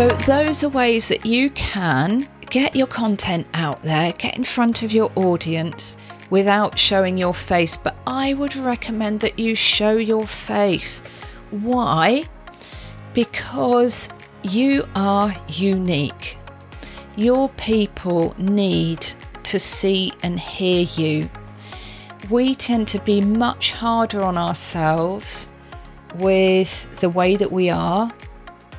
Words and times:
So, 0.00 0.08
those 0.08 0.64
are 0.64 0.70
ways 0.70 1.08
that 1.08 1.26
you 1.26 1.50
can 1.50 2.26
get 2.48 2.74
your 2.74 2.86
content 2.86 3.46
out 3.52 3.82
there, 3.82 4.12
get 4.12 4.34
in 4.34 4.44
front 4.44 4.82
of 4.82 4.92
your 4.92 5.12
audience 5.14 5.98
without 6.30 6.78
showing 6.78 7.18
your 7.18 7.34
face. 7.34 7.76
But 7.76 7.98
I 8.06 8.32
would 8.32 8.56
recommend 8.56 9.20
that 9.20 9.38
you 9.38 9.54
show 9.54 9.98
your 9.98 10.26
face. 10.26 11.02
Why? 11.50 12.24
Because 13.12 14.08
you 14.42 14.88
are 14.94 15.36
unique. 15.48 16.38
Your 17.16 17.50
people 17.58 18.34
need 18.38 19.06
to 19.42 19.58
see 19.58 20.14
and 20.22 20.40
hear 20.40 20.86
you. 20.94 21.28
We 22.30 22.54
tend 22.54 22.88
to 22.88 23.00
be 23.00 23.20
much 23.20 23.72
harder 23.72 24.22
on 24.22 24.38
ourselves 24.38 25.48
with 26.14 27.00
the 27.00 27.10
way 27.10 27.36
that 27.36 27.52
we 27.52 27.68
are, 27.68 28.10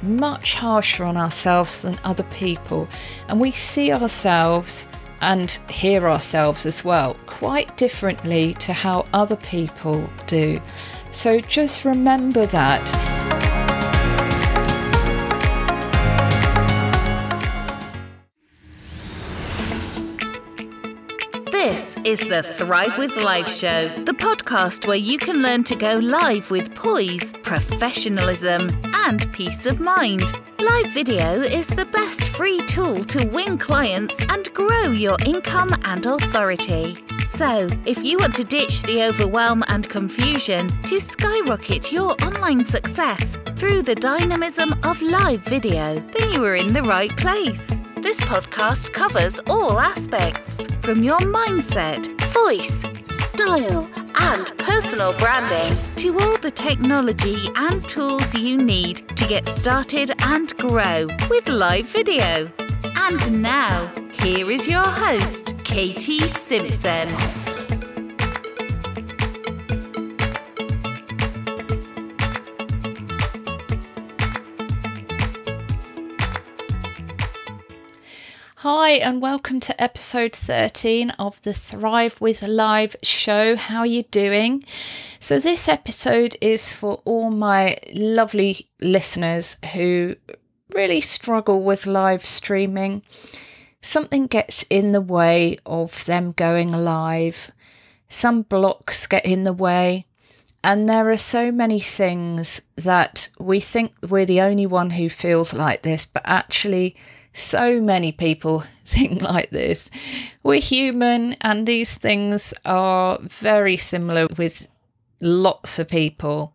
much 0.01 0.55
harsher 0.55 1.03
on 1.05 1.17
ourselves 1.17 1.81
than 1.81 1.97
other 2.03 2.23
people, 2.23 2.87
and 3.27 3.39
we 3.39 3.51
see 3.51 3.91
ourselves 3.91 4.87
and 5.21 5.51
hear 5.69 6.09
ourselves 6.09 6.65
as 6.65 6.83
well 6.83 7.15
quite 7.27 7.77
differently 7.77 8.55
to 8.55 8.73
how 8.73 9.05
other 9.13 9.35
people 9.35 10.09
do. 10.27 10.59
So 11.11 11.39
just 11.39 11.85
remember 11.85 12.45
that. 12.47 13.10
Is 22.11 22.19
the 22.27 22.43
Thrive 22.43 22.97
with 22.97 23.15
Live 23.23 23.47
show, 23.47 23.87
the 24.03 24.11
podcast 24.11 24.85
where 24.85 24.97
you 24.97 25.17
can 25.17 25.41
learn 25.41 25.63
to 25.63 25.77
go 25.77 25.95
live 25.95 26.51
with 26.51 26.75
poise, 26.75 27.31
professionalism, 27.41 28.69
and 28.93 29.31
peace 29.31 29.65
of 29.65 29.79
mind. 29.79 30.33
Live 30.59 30.91
video 30.91 31.39
is 31.39 31.67
the 31.67 31.85
best 31.85 32.23
free 32.23 32.59
tool 32.67 33.05
to 33.05 33.25
win 33.27 33.57
clients 33.57 34.25
and 34.27 34.53
grow 34.53 34.87
your 34.87 35.15
income 35.25 35.73
and 35.85 36.05
authority. 36.05 36.97
So, 37.23 37.69
if 37.85 38.03
you 38.03 38.17
want 38.17 38.35
to 38.35 38.43
ditch 38.43 38.81
the 38.81 39.03
overwhelm 39.03 39.63
and 39.69 39.87
confusion 39.87 40.67
to 40.81 40.99
skyrocket 40.99 41.93
your 41.93 42.11
online 42.25 42.65
success 42.65 43.37
through 43.55 43.83
the 43.83 43.95
dynamism 43.95 44.73
of 44.83 45.01
live 45.01 45.43
video, 45.43 46.01
then 46.11 46.31
you 46.33 46.43
are 46.43 46.55
in 46.55 46.73
the 46.73 46.83
right 46.83 47.15
place. 47.15 47.71
This 48.01 48.17
podcast 48.21 48.93
covers 48.93 49.39
all 49.45 49.79
aspects 49.79 50.65
from 50.81 51.03
your 51.03 51.19
mindset, 51.19 52.09
voice, 52.33 52.81
style, 53.05 53.87
and 54.15 54.57
personal 54.57 55.13
branding 55.19 55.77
to 55.97 56.17
all 56.19 56.37
the 56.39 56.49
technology 56.49 57.37
and 57.55 57.87
tools 57.87 58.33
you 58.33 58.57
need 58.57 59.07
to 59.15 59.27
get 59.27 59.47
started 59.47 60.13
and 60.23 60.51
grow 60.57 61.07
with 61.29 61.47
live 61.47 61.85
video. 61.89 62.51
And 62.83 63.39
now, 63.39 63.91
here 64.13 64.49
is 64.49 64.67
your 64.67 64.81
host, 64.81 65.63
Katy 65.63 66.21
Simpson. 66.21 67.40
Hi, 78.73 78.91
and 78.91 79.21
welcome 79.21 79.59
to 79.59 79.83
episode 79.83 80.33
13 80.33 81.09
of 81.19 81.41
the 81.41 81.51
Thrive 81.51 82.21
with 82.21 82.41
Live 82.41 82.95
show. 83.03 83.57
How 83.57 83.79
are 83.79 83.85
you 83.85 84.03
doing? 84.03 84.63
So, 85.19 85.41
this 85.41 85.67
episode 85.67 86.37
is 86.39 86.71
for 86.71 87.01
all 87.03 87.31
my 87.31 87.75
lovely 87.93 88.69
listeners 88.79 89.57
who 89.73 90.15
really 90.73 91.01
struggle 91.01 91.61
with 91.61 91.85
live 91.85 92.25
streaming. 92.25 93.01
Something 93.81 94.27
gets 94.27 94.63
in 94.69 94.93
the 94.93 95.01
way 95.01 95.57
of 95.65 96.05
them 96.05 96.31
going 96.31 96.71
live, 96.71 97.51
some 98.07 98.43
blocks 98.43 99.05
get 99.05 99.25
in 99.25 99.43
the 99.43 99.51
way. 99.51 100.05
And 100.63 100.87
there 100.87 101.09
are 101.09 101.17
so 101.17 101.51
many 101.51 101.81
things 101.81 102.61
that 102.77 103.31
we 103.37 103.59
think 103.59 103.91
we're 104.07 104.25
the 104.25 104.39
only 104.39 104.65
one 104.65 104.91
who 104.91 105.09
feels 105.09 105.53
like 105.53 105.81
this, 105.81 106.05
but 106.05 106.21
actually, 106.23 106.95
so 107.33 107.81
many 107.81 108.11
people 108.11 108.63
think 108.85 109.21
like 109.21 109.49
this. 109.49 109.89
We're 110.43 110.61
human, 110.61 111.33
and 111.41 111.67
these 111.67 111.95
things 111.95 112.53
are 112.65 113.19
very 113.21 113.77
similar 113.77 114.27
with 114.37 114.67
lots 115.19 115.79
of 115.79 115.87
people. 115.87 116.53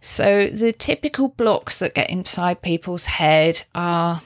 So, 0.00 0.48
the 0.48 0.72
typical 0.72 1.28
blocks 1.28 1.78
that 1.80 1.94
get 1.94 2.10
inside 2.10 2.62
people's 2.62 3.06
head 3.06 3.64
are 3.74 4.22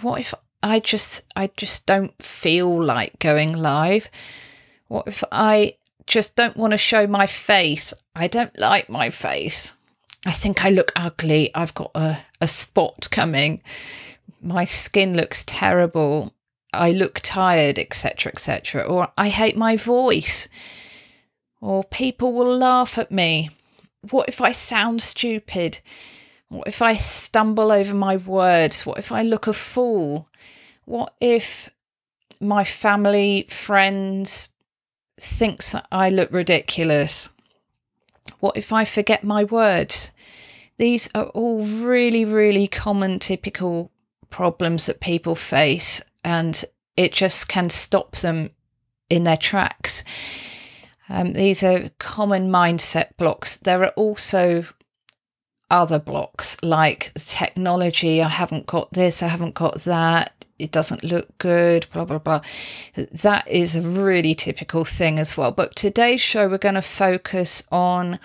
what 0.00 0.20
if 0.20 0.34
I 0.62 0.80
just 0.80 1.22
I 1.36 1.50
just 1.56 1.86
don't 1.86 2.20
feel 2.22 2.82
like 2.82 3.18
going 3.18 3.54
live? 3.54 4.08
What 4.88 5.06
if 5.06 5.24
I 5.32 5.76
just 6.06 6.36
don't 6.36 6.56
want 6.56 6.72
to 6.72 6.78
show 6.78 7.06
my 7.06 7.26
face? 7.26 7.92
I 8.14 8.28
don't 8.28 8.56
like 8.58 8.88
my 8.88 9.10
face. 9.10 9.74
I 10.26 10.30
think 10.30 10.64
I 10.64 10.70
look 10.70 10.90
ugly. 10.96 11.50
I've 11.54 11.74
got 11.74 11.90
a, 11.94 12.16
a 12.40 12.48
spot 12.48 13.08
coming 13.10 13.62
my 14.40 14.64
skin 14.64 15.16
looks 15.16 15.44
terrible, 15.46 16.32
I 16.72 16.90
look 16.90 17.20
tired, 17.22 17.78
etc., 17.78 18.32
etc., 18.32 18.82
or 18.82 19.08
I 19.16 19.28
hate 19.28 19.56
my 19.56 19.76
voice, 19.76 20.48
or 21.60 21.84
people 21.84 22.32
will 22.32 22.58
laugh 22.58 22.98
at 22.98 23.10
me. 23.10 23.50
What 24.10 24.28
if 24.28 24.40
I 24.40 24.52
sound 24.52 25.00
stupid? 25.00 25.78
What 26.48 26.68
if 26.68 26.82
I 26.82 26.94
stumble 26.94 27.72
over 27.72 27.94
my 27.94 28.16
words? 28.16 28.84
What 28.84 28.98
if 28.98 29.10
I 29.10 29.22
look 29.22 29.46
a 29.46 29.52
fool? 29.52 30.28
What 30.84 31.14
if 31.20 31.70
my 32.40 32.64
family, 32.64 33.46
friends 33.48 34.50
thinks 35.18 35.74
I 35.90 36.10
look 36.10 36.30
ridiculous? 36.30 37.30
What 38.40 38.56
if 38.56 38.72
I 38.72 38.84
forget 38.84 39.24
my 39.24 39.44
words? 39.44 40.10
These 40.76 41.08
are 41.14 41.26
all 41.26 41.64
really, 41.64 42.24
really 42.24 42.66
common, 42.66 43.20
typical 43.20 43.90
problems 44.34 44.86
that 44.86 44.98
people 44.98 45.36
face 45.36 46.02
and 46.24 46.64
it 46.96 47.12
just 47.12 47.46
can 47.46 47.70
stop 47.70 48.16
them 48.16 48.50
in 49.08 49.22
their 49.22 49.36
tracks. 49.36 50.02
Um, 51.08 51.34
these 51.34 51.62
are 51.62 51.88
common 52.00 52.50
mindset 52.50 53.16
blocks. 53.16 53.58
There 53.58 53.84
are 53.84 53.92
also 53.94 54.64
other 55.70 56.00
blocks 56.00 56.56
like 56.64 57.14
technology. 57.14 58.20
I 58.20 58.28
haven't 58.28 58.66
got 58.66 58.92
this, 58.92 59.22
I 59.22 59.28
haven't 59.28 59.54
got 59.54 59.82
that, 59.82 60.44
it 60.58 60.72
doesn't 60.72 61.04
look 61.04 61.38
good, 61.38 61.86
blah, 61.92 62.04
blah, 62.04 62.18
blah. 62.18 62.40
That 62.96 63.46
is 63.46 63.76
a 63.76 63.82
really 63.82 64.34
typical 64.34 64.84
thing 64.84 65.20
as 65.20 65.36
well. 65.36 65.52
But 65.52 65.76
today's 65.76 66.20
show, 66.20 66.48
we're 66.48 66.58
going 66.58 66.74
to 66.74 66.82
focus 66.82 67.62
on 67.70 68.18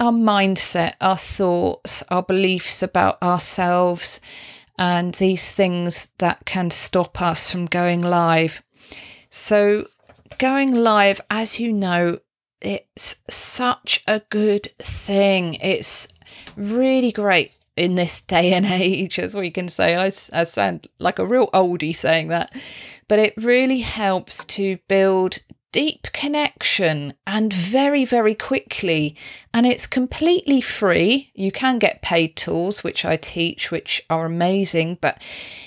our 0.00 0.12
mindset, 0.12 0.96
our 1.00 1.16
thoughts, 1.16 2.02
our 2.10 2.22
beliefs 2.22 2.82
about 2.82 3.22
ourselves 3.22 4.20
and 4.80 5.12
these 5.16 5.52
things 5.52 6.08
that 6.18 6.46
can 6.46 6.70
stop 6.70 7.20
us 7.20 7.50
from 7.50 7.66
going 7.66 8.00
live. 8.00 8.62
So, 9.28 9.88
going 10.38 10.74
live, 10.74 11.20
as 11.30 11.60
you 11.60 11.70
know, 11.70 12.20
it's 12.62 13.16
such 13.28 14.02
a 14.08 14.22
good 14.30 14.72
thing. 14.78 15.54
It's 15.60 16.08
really 16.56 17.12
great 17.12 17.52
in 17.76 17.94
this 17.94 18.22
day 18.22 18.54
and 18.54 18.64
age, 18.66 19.18
as 19.18 19.36
we 19.36 19.50
can 19.50 19.68
say. 19.68 19.96
I, 19.96 20.06
I 20.06 20.44
sound 20.44 20.86
like 20.98 21.18
a 21.18 21.26
real 21.26 21.48
oldie 21.48 21.94
saying 21.94 22.28
that, 22.28 22.50
but 23.06 23.18
it 23.18 23.34
really 23.36 23.80
helps 23.80 24.44
to 24.46 24.78
build 24.88 25.40
deep 25.72 26.08
connection 26.12 27.14
and 27.26 27.52
very, 27.52 28.04
very 28.04 28.34
quickly. 28.34 29.16
And 29.54 29.66
it's 29.66 29.86
completely 29.86 30.60
free. 30.60 31.30
You 31.34 31.52
can 31.52 31.78
get 31.78 32.02
paid 32.02 32.36
tools, 32.36 32.82
which 32.82 33.04
I 33.04 33.16
teach, 33.16 33.70
which 33.70 34.02
are 34.10 34.26
amazing, 34.26 34.98
but 35.00 35.22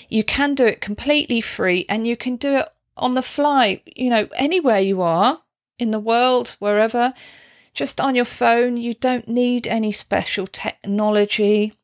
you 0.08 0.24
can 0.24 0.54
do 0.54 0.66
it 0.66 0.80
completely 0.80 1.40
free 1.40 1.86
and 1.88 2.06
you 2.06 2.16
can 2.16 2.36
do 2.36 2.56
it 2.56 2.68
on 2.96 3.14
the 3.14 3.22
fly, 3.22 3.82
you 3.86 4.10
know, 4.10 4.28
anywhere 4.36 4.78
you 4.78 5.02
are 5.02 5.40
in 5.78 5.90
the 5.90 5.98
world, 5.98 6.56
wherever, 6.58 7.12
just 7.72 8.00
on 8.00 8.14
your 8.14 8.24
phone. 8.24 8.76
You 8.76 8.94
don't 8.94 9.26
need 9.26 9.66
any 9.66 9.90
special 9.90 10.46
technology. 10.46 11.74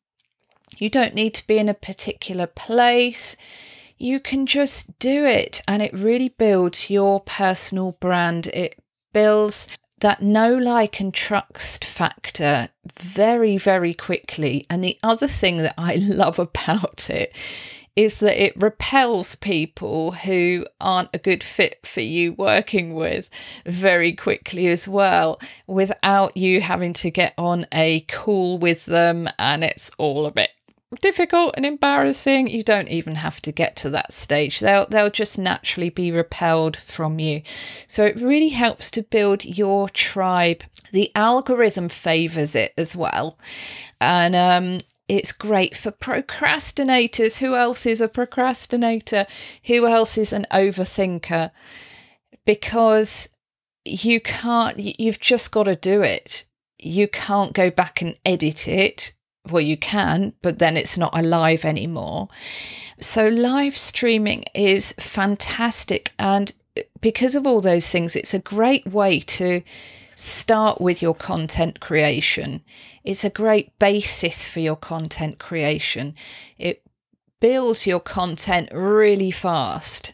You 0.77 0.89
don't 0.89 1.13
need 1.13 1.33
to 1.35 1.47
be 1.47 1.57
in 1.57 1.67
a 1.67 1.73
particular 1.73 2.47
place 2.47 3.35
you 4.01 4.19
can 4.19 4.45
just 4.45 4.97
do 4.99 5.25
it 5.25 5.61
and 5.67 5.81
it 5.81 5.93
really 5.93 6.29
builds 6.29 6.89
your 6.89 7.19
personal 7.21 7.93
brand. 7.99 8.47
It 8.47 8.79
builds 9.13 9.67
that 9.99 10.21
know, 10.21 10.55
like, 10.55 10.99
and 10.99 11.13
trust 11.13 11.85
factor 11.85 12.69
very, 12.99 13.57
very 13.57 13.93
quickly. 13.93 14.65
And 14.69 14.83
the 14.83 14.97
other 15.03 15.27
thing 15.27 15.57
that 15.57 15.75
I 15.77 15.95
love 16.01 16.39
about 16.39 17.09
it 17.09 17.35
is 17.95 18.19
that 18.19 18.41
it 18.41 18.53
repels 18.55 19.35
people 19.35 20.13
who 20.13 20.65
aren't 20.79 21.09
a 21.13 21.17
good 21.17 21.43
fit 21.43 21.85
for 21.85 21.99
you 21.99 22.33
working 22.33 22.93
with 22.93 23.29
very 23.65 24.13
quickly 24.13 24.67
as 24.67 24.87
well, 24.87 25.39
without 25.67 26.35
you 26.37 26.61
having 26.61 26.93
to 26.93 27.11
get 27.11 27.33
on 27.37 27.65
a 27.73 27.99
call 28.01 28.57
with 28.57 28.85
them 28.85 29.27
and 29.37 29.63
it's 29.63 29.91
all 29.97 30.25
a 30.25 30.31
bit 30.31 30.51
difficult 30.99 31.53
and 31.55 31.65
embarrassing, 31.65 32.47
you 32.47 32.63
don't 32.63 32.89
even 32.89 33.15
have 33.15 33.41
to 33.43 33.51
get 33.51 33.75
to 33.77 33.89
that 33.91 34.11
stage. 34.11 34.59
They'll 34.59 34.87
they'll 34.87 35.09
just 35.09 35.37
naturally 35.37 35.89
be 35.89 36.11
repelled 36.11 36.75
from 36.77 37.19
you. 37.19 37.43
So 37.87 38.05
it 38.05 38.19
really 38.19 38.49
helps 38.49 38.91
to 38.91 39.03
build 39.03 39.45
your 39.45 39.89
tribe. 39.89 40.63
The 40.91 41.11
algorithm 41.15 41.87
favors 41.89 42.55
it 42.55 42.73
as 42.77 42.95
well. 42.95 43.37
And 44.01 44.35
um, 44.35 44.79
it's 45.07 45.31
great 45.31 45.75
for 45.75 45.91
procrastinators. 45.91 47.37
Who 47.37 47.55
else 47.55 47.85
is 47.85 48.01
a 48.01 48.07
procrastinator? 48.07 49.25
Who 49.65 49.85
else 49.85 50.17
is 50.17 50.33
an 50.33 50.47
overthinker? 50.51 51.51
Because 52.45 53.29
you 53.83 54.21
can't, 54.21 54.77
you've 54.77 55.19
just 55.19 55.51
got 55.51 55.63
to 55.63 55.75
do 55.75 56.01
it. 56.01 56.45
You 56.79 57.07
can't 57.07 57.53
go 57.53 57.69
back 57.69 58.01
and 58.01 58.15
edit 58.25 58.67
it. 58.67 59.13
Well, 59.49 59.61
you 59.61 59.77
can, 59.77 60.33
but 60.41 60.59
then 60.59 60.77
it's 60.77 60.97
not 60.97 61.17
alive 61.17 61.65
anymore. 61.65 62.29
So, 62.99 63.27
live 63.27 63.75
streaming 63.75 64.43
is 64.53 64.93
fantastic. 64.99 66.13
And 66.19 66.53
because 67.01 67.35
of 67.35 67.47
all 67.47 67.61
those 67.61 67.89
things, 67.89 68.15
it's 68.15 68.33
a 68.35 68.39
great 68.39 68.85
way 68.85 69.19
to 69.19 69.63
start 70.15 70.79
with 70.79 71.01
your 71.01 71.15
content 71.15 71.79
creation. 71.79 72.61
It's 73.03 73.23
a 73.23 73.29
great 73.31 73.77
basis 73.79 74.47
for 74.47 74.59
your 74.59 74.75
content 74.75 75.39
creation. 75.39 76.13
It 76.59 76.83
builds 77.39 77.87
your 77.87 77.99
content 77.99 78.69
really 78.71 79.31
fast. 79.31 80.13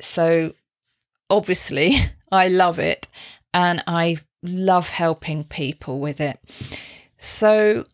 So, 0.00 0.52
obviously, 1.30 1.96
I 2.30 2.48
love 2.48 2.78
it 2.78 3.08
and 3.54 3.82
I 3.86 4.18
love 4.42 4.90
helping 4.90 5.44
people 5.44 6.00
with 6.00 6.20
it. 6.20 6.38
So, 7.16 7.84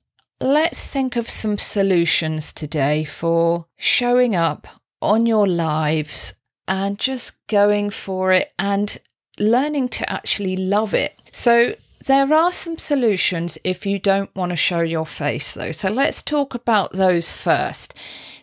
let's 0.41 0.87
think 0.87 1.17
of 1.17 1.29
some 1.29 1.59
solutions 1.59 2.53
today 2.53 3.05
for 3.05 3.67
showing 3.77 4.35
up 4.35 4.67
on 5.03 5.27
your 5.27 5.47
lives 5.47 6.35
and 6.67 6.99
just 6.99 7.47
going 7.47 7.91
for 7.91 8.33
it 8.33 8.53
and 8.59 8.99
learning 9.39 9.89
to 9.89 10.11
actually 10.11 10.57
love 10.57 10.95
it. 10.95 11.21
So, 11.31 11.75
there 12.07 12.33
are 12.33 12.53
some 12.53 12.79
solutions 12.79 13.59
if 13.63 13.85
you 13.85 13.99
don't 13.99 14.35
want 14.35 14.51
to 14.51 14.57
show 14.57 14.81
your 14.81 15.05
face, 15.05 15.55
though. 15.55 15.73
So, 15.73 15.91
let's 15.91 16.23
talk 16.23 16.55
about 16.55 16.93
those 16.93 17.33
first. 17.33 17.95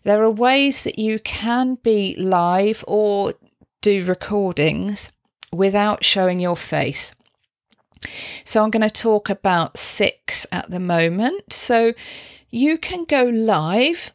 There 0.03 0.23
are 0.23 0.31
ways 0.31 0.83
that 0.83 0.99
you 0.99 1.19
can 1.19 1.75
be 1.75 2.15
live 2.17 2.83
or 2.87 3.33
do 3.81 4.05
recordings 4.05 5.11
without 5.51 6.03
showing 6.03 6.39
your 6.39 6.57
face. 6.57 7.13
So, 8.43 8.63
I'm 8.63 8.71
going 8.71 8.87
to 8.87 8.89
talk 8.89 9.29
about 9.29 9.77
six 9.77 10.45
at 10.51 10.69
the 10.69 10.79
moment. 10.79 11.53
So, 11.53 11.93
you 12.49 12.77
can 12.77 13.05
go 13.05 13.23
live 13.23 14.11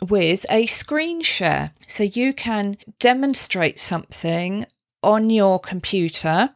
with 0.00 0.44
a 0.50 0.66
screen 0.66 1.22
share. 1.22 1.72
So, 1.86 2.04
you 2.04 2.32
can 2.32 2.76
demonstrate 2.98 3.78
something 3.78 4.66
on 5.02 5.30
your 5.30 5.58
computer. 5.58 6.50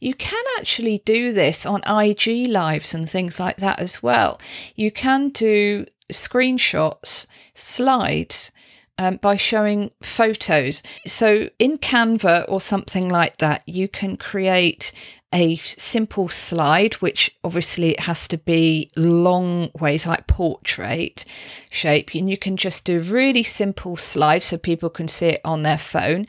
You 0.00 0.14
can 0.14 0.44
actually 0.58 0.98
do 1.04 1.32
this 1.32 1.64
on 1.64 1.82
IG 1.86 2.48
lives 2.48 2.94
and 2.94 3.08
things 3.08 3.40
like 3.40 3.56
that 3.58 3.78
as 3.78 4.02
well. 4.02 4.40
You 4.74 4.90
can 4.90 5.30
do 5.30 5.86
screenshots, 6.12 7.26
slides, 7.54 8.52
um, 8.98 9.16
by 9.16 9.36
showing 9.36 9.90
photos. 10.02 10.82
So 11.06 11.50
in 11.58 11.78
Canva 11.78 12.46
or 12.48 12.60
something 12.60 13.08
like 13.08 13.38
that, 13.38 13.62
you 13.66 13.88
can 13.88 14.16
create 14.16 14.92
a 15.32 15.56
simple 15.56 16.28
slide, 16.28 16.94
which 16.94 17.30
obviously 17.42 17.90
it 17.90 18.00
has 18.00 18.28
to 18.28 18.38
be 18.38 18.90
long 18.96 19.70
ways 19.78 20.06
like 20.06 20.26
portrait 20.26 21.24
shape. 21.70 22.14
And 22.14 22.30
you 22.30 22.36
can 22.36 22.56
just 22.56 22.84
do 22.84 22.96
a 22.98 23.02
really 23.02 23.42
simple 23.42 23.96
slides 23.96 24.46
so 24.46 24.58
people 24.58 24.90
can 24.90 25.08
see 25.08 25.26
it 25.26 25.40
on 25.44 25.62
their 25.62 25.78
phone 25.78 26.26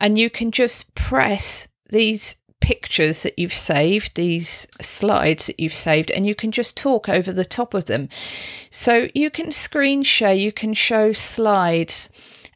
and 0.00 0.18
you 0.18 0.30
can 0.30 0.50
just 0.50 0.92
press 0.94 1.68
these 1.90 2.36
pictures 2.60 3.22
that 3.22 3.38
you've 3.38 3.54
saved, 3.54 4.14
these 4.14 4.66
slides 4.80 5.46
that 5.46 5.60
you've 5.60 5.74
saved, 5.74 6.10
and 6.10 6.26
you 6.26 6.34
can 6.34 6.52
just 6.52 6.76
talk 6.76 7.08
over 7.08 7.32
the 7.32 7.44
top 7.44 7.74
of 7.74 7.86
them. 7.86 8.08
So 8.70 9.08
you 9.14 9.30
can 9.30 9.52
screen 9.52 10.02
share, 10.02 10.32
you 10.32 10.52
can 10.52 10.74
show 10.74 11.12
slides, 11.12 12.10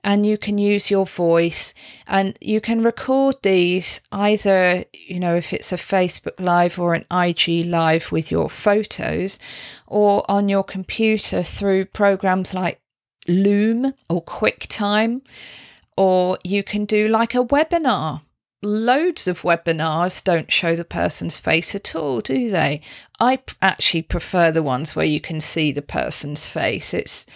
and 0.05 0.25
you 0.27 0.39
can 0.39 0.59
use 0.59 0.91
your 0.91 1.06
voice 1.06 1.75
and 2.06 2.39
you 2.41 2.61
can 2.61 2.83
record 2.83 3.37
these 3.43 4.01
either, 4.12 4.85
you 4.93 5.19
know, 5.19 5.35
if 5.35 5.53
it's 5.53 5.73
a 5.73 5.77
Facebook 5.77 6.39
Live 6.39 6.79
or 6.79 6.95
an 6.95 7.06
IG 7.11 7.67
Live 7.67 8.12
with 8.12 8.31
your 8.31 8.51
photos, 8.51 9.39
or 9.87 10.31
on 10.31 10.49
your 10.49 10.62
computer 10.62 11.43
through 11.43 11.87
programs 11.87 12.55
like 12.55 12.81
Loom 13.27 13.95
or 14.11 14.23
QuickTime 14.23 15.23
or 15.97 16.39
you 16.45 16.62
can 16.62 16.85
do 16.85 17.09
like 17.09 17.35
a 17.35 17.45
webinar. 17.45 18.23
Loads 18.62 19.29
of 19.29 19.43
webinars 19.43 20.25
don't 20.25 20.50
show 20.50 20.75
the 20.75 20.85
person's 20.85 21.39
face 21.39 21.75
at 21.75 21.95
all, 21.95 22.21
do 22.21 22.49
they? 22.50 22.81
I 23.21 23.41
actually 23.61 24.03
prefer 24.03 24.50
the 24.50 24.62
ones 24.62 24.97
where 24.97 25.05
you 25.07 25.21
can 25.21 25.41
see 25.41 25.71
the 25.71 25.83
person's 25.83 26.47
face. 26.47 26.95
It's 26.95 27.27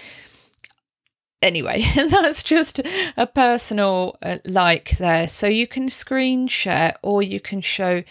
anyway, 1.43 1.85
that's 1.97 2.43
just 2.43 2.81
a 3.17 3.27
personal 3.27 4.17
uh, 4.23 4.39
like 4.45 4.99
there. 4.99 5.29
So 5.29 5.47
you 5.47 5.67
can 5.67 5.89
screen 5.89 6.49
share 6.49 6.95
or 7.03 7.23
you 7.23 7.41
can 7.41 7.61
show 7.61 8.03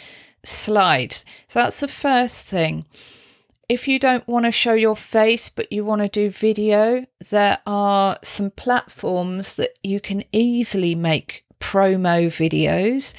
slides. 0.43 1.25
So 1.47 1.61
that's 1.61 1.79
the 1.79 1.87
first 1.87 2.47
thing 2.47 2.85
if 3.69 3.87
you 3.87 3.99
don't 3.99 4.27
want 4.27 4.45
to 4.45 4.51
show 4.51 4.73
your 4.73 4.95
face 4.95 5.49
but 5.49 5.71
you 5.71 5.83
want 5.83 6.01
to 6.01 6.07
do 6.07 6.29
video, 6.29 7.05
there 7.29 7.59
are 7.65 8.17
some 8.21 8.51
platforms 8.51 9.55
that 9.57 9.77
you 9.83 9.99
can 9.99 10.23
easily 10.31 10.95
make 10.95 11.43
promo 11.59 12.27
videos. 12.27 13.13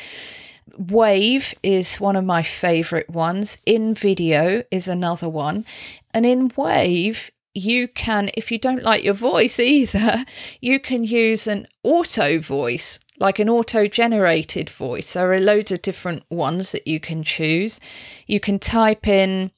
Wave 0.79 1.55
is 1.63 1.97
one 1.97 2.17
of 2.17 2.25
my 2.25 2.43
favorite 2.43 3.11
ones. 3.11 3.59
InVideo 3.67 4.65
is 4.71 4.89
another 4.89 5.29
one. 5.29 5.67
And 6.15 6.25
in 6.25 6.51
Wave, 6.57 7.31
you 7.59 7.89
can, 7.89 8.31
if 8.35 8.51
you 8.51 8.59
don't 8.59 8.83
like 8.83 9.05
your 9.05 9.15
voice 9.15 9.59
either, 9.59 10.25
you 10.61 10.81
can 10.81 11.05
use 11.05 11.47
an 11.47 11.67
auto 11.83 12.41
voice, 12.41 13.01
like 13.19 13.39
an 13.39 13.49
auto 13.49 13.87
generated 13.87 14.71
voice. 14.71 15.13
There 15.13 15.33
are 15.33 15.41
loads 15.41 15.73
of 15.73 15.83
different 15.83 16.25
ones 16.31 16.73
that 16.73 16.87
you 16.87 17.01
can 17.01 17.23
choose. 17.23 17.81
You 18.27 18.41
can 18.41 18.59
type 18.59 19.07
in 19.07 19.51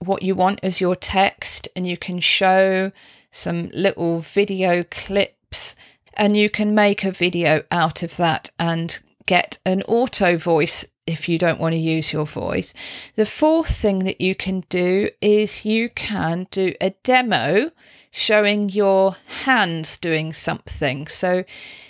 what 0.00 0.22
you 0.22 0.34
want 0.34 0.60
as 0.62 0.80
your 0.80 0.96
text 0.96 1.68
and 1.74 1.86
you 1.86 1.96
can 1.96 2.20
show 2.20 2.92
some 3.30 3.68
little 3.72 4.20
video 4.20 4.84
clips 4.84 5.74
and 6.16 6.36
you 6.36 6.48
can 6.48 6.74
make 6.74 7.04
a 7.04 7.10
video 7.10 7.62
out 7.70 8.02
of 8.02 8.16
that 8.16 8.50
and 8.58 9.00
get 9.26 9.58
an 9.64 9.82
auto 9.82 10.36
voice 10.36 10.84
if 11.06 11.28
you 11.28 11.38
don't 11.38 11.60
want 11.60 11.72
to 11.72 11.78
use 11.78 12.12
your 12.12 12.26
voice. 12.26 12.72
The 13.14 13.26
fourth 13.26 13.74
thing 13.76 14.00
that 14.00 14.20
you 14.20 14.34
can 14.34 14.64
do 14.68 15.10
is 15.20 15.64
you 15.64 15.88
can 15.90 16.46
do 16.50 16.74
a 16.80 16.90
demo 17.02 17.70
showing 18.10 18.68
your 18.68 19.16
hands 19.44 19.98
doing 19.98 20.32
something. 20.32 21.06
So 21.06 21.44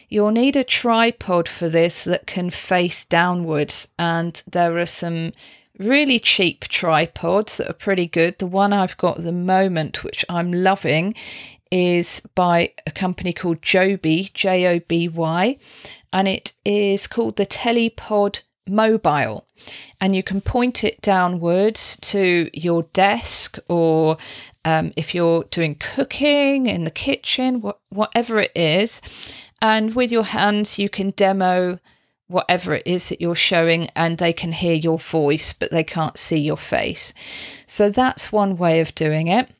you'll 0.09 0.31
need 0.31 0.57
a 0.57 0.65
tripod 0.65 1.49
for 1.49 1.69
this 1.69 2.05
that 2.05 2.27
can 2.27 2.51
face 2.51 3.05
downwards, 3.05 3.89
and 3.99 4.43
there 4.51 4.79
are 4.79 4.87
some 4.87 5.33
really 5.79 6.19
cheap 6.19 6.69
tripods 6.69 7.57
that 7.57 7.69
are 7.69 7.75
pretty 7.75 8.07
good. 8.07 8.39
The 8.39 8.47
one 8.47 8.73
I've 8.73 8.97
got 8.97 9.19
at 9.19 9.25
the 9.25 9.33
moment, 9.33 10.05
which 10.05 10.25
I'm 10.29 10.53
loving, 10.53 11.15
is 11.71 12.23
by 12.35 12.73
a 12.87 12.91
company 12.91 13.33
called 13.33 13.61
Joby, 13.61 14.31
J 14.35 14.77
O 14.77 14.81
B 14.81 15.09
Y, 15.09 15.59
and 16.13 16.29
it 16.29 16.53
is 16.65 17.07
called 17.07 17.37
the 17.37 17.47
Telepod 17.47 18.43
Mobile. 18.69 19.47
And 20.01 20.15
you 20.15 20.23
can 20.23 20.41
point 20.41 20.85
it 20.85 21.01
downwards 21.01 21.97
to 22.03 22.51
your 22.53 22.85
desk, 22.93 23.59
or 23.69 24.17
um, 24.65 24.93
if 24.97 25.15
you're 25.15 25.45
doing 25.45 25.77
cooking 25.77 26.67
in 26.67 26.85
the 26.85 26.91
kitchen, 26.91 27.61
wh- 27.61 27.93
whatever 27.93 28.41
it 28.41 28.53
is. 28.55 29.01
And 29.61 29.95
with 29.95 30.13
your 30.13 30.25
hands, 30.25 30.79
you 30.79 30.89
can 30.89 31.11
demo 31.11 31.79
whatever 32.27 32.75
it 32.75 32.87
is 32.87 33.09
that 33.11 33.21
you're 33.21 33.35
showing 33.35 33.87
and 33.95 34.19
they 34.19 34.33
can 34.33 34.53
hear 34.53 34.75
your 34.75 34.99
voice 34.99 35.53
but 35.53 35.71
they 35.71 35.85
can't 35.85 36.19
see 36.19 36.39
your 36.39 36.57
face. 36.57 37.13
So 37.67 37.91
that's 37.91 38.33
one 38.33 38.57
way 38.57 38.81
of 38.81 38.95
doing 38.95 39.29
it. 39.29 39.51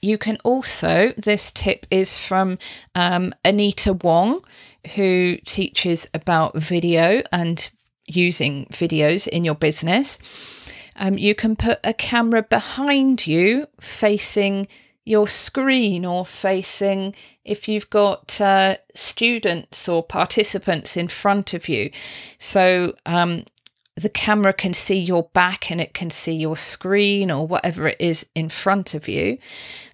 You 0.00 0.18
can 0.18 0.38
also, 0.44 1.12
this 1.16 1.50
tip 1.50 1.86
is 1.90 2.18
from 2.18 2.58
um, 2.94 3.34
Anita 3.44 3.92
Wong, 3.92 4.42
who 4.94 5.38
teaches 5.44 6.06
about 6.14 6.56
video 6.56 7.22
and 7.32 7.70
using 8.06 8.66
videos 8.66 9.26
in 9.28 9.44
your 9.44 9.54
business. 9.54 10.18
Um, 10.96 11.18
you 11.18 11.34
can 11.34 11.56
put 11.56 11.78
a 11.84 11.92
camera 11.92 12.42
behind 12.42 13.26
you 13.26 13.66
facing 13.80 14.68
your 15.04 15.28
screen 15.28 16.04
or 16.04 16.26
facing 16.26 17.14
if 17.44 17.68
you've 17.68 17.90
got 17.90 18.40
uh, 18.40 18.76
students 18.94 19.88
or 19.88 20.02
participants 20.02 20.96
in 20.96 21.08
front 21.08 21.54
of 21.54 21.68
you. 21.68 21.90
So 22.38 22.94
um, 23.06 23.44
the 23.94 24.08
camera 24.08 24.52
can 24.52 24.74
see 24.74 24.98
your 24.98 25.24
back 25.32 25.70
and 25.70 25.80
it 25.80 25.94
can 25.94 26.10
see 26.10 26.34
your 26.34 26.56
screen 26.56 27.30
or 27.30 27.46
whatever 27.46 27.86
it 27.88 28.00
is 28.00 28.26
in 28.34 28.48
front 28.48 28.94
of 28.94 29.06
you. 29.06 29.38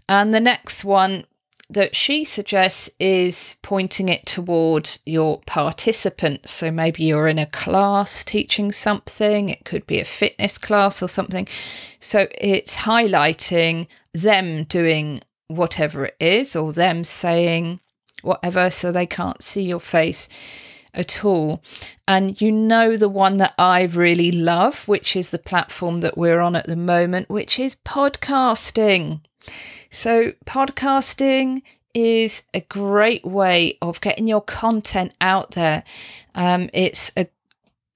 And 0.09 0.33
the 0.33 0.41
next 0.41 0.85
one 0.85 1.27
that 1.73 1.97
she 1.97 2.25
suggests 2.25 2.91
is 2.99 3.57
pointing 3.63 4.09
it 4.09 4.27
towards 4.27 5.01
your 5.07 5.41
participants. 5.47 6.53
So 6.53 6.71
maybe 6.71 7.05
you're 7.05 7.29
in 7.29 7.39
a 7.39 7.47
class 7.47 8.25
teaching 8.25 8.73
something, 8.73 9.49
it 9.49 9.65
could 9.65 9.87
be 9.87 10.01
a 10.01 10.05
fitness 10.05 10.59
class 10.59 11.03
or 11.03 11.09
something. 11.09 11.49
So 11.99 12.29
it's 12.39 12.77
highlighting 12.77 13.87
them 14.13 14.65
doing 14.65 15.23
whatever 15.49 16.07
it 16.07 16.17
is 16.21 16.55
or 16.55 16.73
them 16.73 17.05
saying 17.05 17.81
whatever 18.23 18.71
so 18.71 18.93
they 18.93 19.07
can't 19.07 19.43
see 19.43 19.63
your 19.63 19.81
face 19.81 20.29
at 20.95 21.25
all. 21.25 21.63
And 22.07 22.41
you 22.41 22.53
know 22.53 22.97
the 22.97 23.09
one 23.09 23.39
that 23.39 23.55
I 23.59 23.85
really 23.85 24.31
love, 24.31 24.87
which 24.87 25.17
is 25.17 25.31
the 25.31 25.39
platform 25.39 26.01
that 26.01 26.19
we're 26.19 26.41
on 26.41 26.57
at 26.57 26.67
the 26.67 26.77
moment, 26.77 27.31
which 27.31 27.59
is 27.59 27.77
podcasting. 27.77 29.21
So, 29.91 30.33
podcasting 30.47 31.63
is 31.95 32.43
a 32.55 32.61
great 32.63 33.25
way 33.25 33.77
of 33.83 34.01
getting 34.01 34.27
your 34.27 34.41
content 34.41 35.13
out 35.21 35.53
there. 35.53 35.85
Um, 36.35 36.71
it's 36.73 37.11
a 37.17 37.27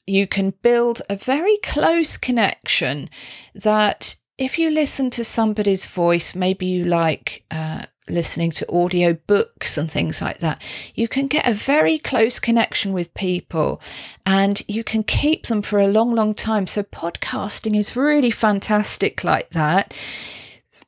you 0.06 0.26
can 0.26 0.50
build 0.62 1.02
a 1.10 1.16
very 1.16 1.56
close 1.64 2.16
connection 2.16 3.10
that 3.54 4.14
if 4.38 4.58
you 4.58 4.70
listen 4.70 5.10
to 5.10 5.24
somebody's 5.24 5.86
voice, 5.86 6.34
maybe 6.34 6.66
you 6.66 6.84
like 6.84 7.44
uh, 7.50 7.86
listening 8.08 8.50
to 8.52 8.72
audio 8.72 9.14
books 9.26 9.76
and 9.78 9.90
things 9.90 10.20
like 10.20 10.38
that, 10.38 10.62
you 10.94 11.08
can 11.08 11.26
get 11.26 11.48
a 11.48 11.54
very 11.54 11.98
close 11.98 12.38
connection 12.38 12.92
with 12.92 13.12
people 13.14 13.80
and 14.24 14.62
you 14.68 14.84
can 14.84 15.02
keep 15.02 15.46
them 15.46 15.62
for 15.62 15.78
a 15.78 15.88
long, 15.88 16.14
long 16.14 16.34
time. 16.34 16.66
So, 16.66 16.82
podcasting 16.82 17.76
is 17.76 17.96
really 17.96 18.30
fantastic 18.30 19.24
like 19.24 19.50
that. 19.50 19.94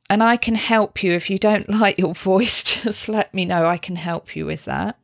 And 0.09 0.21
I 0.23 0.37
can 0.37 0.55
help 0.55 1.03
you. 1.03 1.13
If 1.13 1.29
you 1.29 1.37
don't 1.37 1.69
like 1.81 1.97
your 1.97 2.13
voice, 2.13 2.63
just 2.63 3.09
let 3.09 3.33
me 3.33 3.45
know. 3.45 3.65
I 3.65 3.77
can 3.77 3.95
help 3.95 4.35
you 4.35 4.45
with 4.45 4.65
that. 4.65 4.97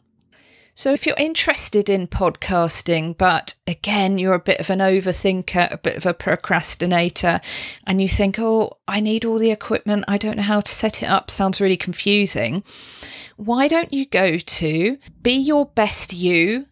So, 0.77 0.91
if 0.91 1.05
you're 1.05 1.15
interested 1.17 1.89
in 1.89 2.07
podcasting, 2.07 3.17
but 3.17 3.55
again, 3.65 4.17
you're 4.17 4.33
a 4.33 4.39
bit 4.39 4.59
of 4.59 4.69
an 4.69 4.79
overthinker, 4.79 5.71
a 5.71 5.77
bit 5.77 5.95
of 5.95 6.05
a 6.05 6.13
procrastinator, 6.13 7.39
and 7.87 8.01
you 8.01 8.09
think, 8.09 8.37
oh, 8.39 8.77
I 8.85 8.99
need 8.99 9.23
all 9.23 9.37
the 9.37 9.51
equipment, 9.51 10.03
I 10.09 10.17
don't 10.17 10.35
know 10.35 10.43
how 10.43 10.59
to 10.59 10.71
set 10.71 11.01
it 11.01 11.05
up, 11.05 11.31
sounds 11.31 11.61
really 11.61 11.77
confusing, 11.77 12.61
why 13.37 13.69
don't 13.69 13.93
you 13.93 14.05
go 14.05 14.37
to 14.37 14.97
Be 15.21 15.31
Your 15.31 15.65
Best 15.65 16.11
You 16.11 16.65